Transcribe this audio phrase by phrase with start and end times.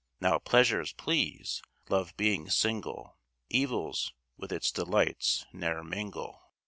[0.19, 3.19] Now pleasures please; love being single,
[3.51, 6.41] Evils with its delights ne'er mingle.